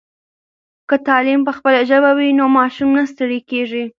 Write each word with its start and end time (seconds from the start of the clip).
که 0.89 0.95
تعلیم 1.07 1.41
په 1.47 1.51
خپله 1.57 1.79
ژبه 1.89 2.11
وي 2.17 2.29
نو 2.39 2.45
ماشوم 2.57 2.89
نه 2.97 3.03
ستړی 3.11 3.39
کېږي. 3.49 3.83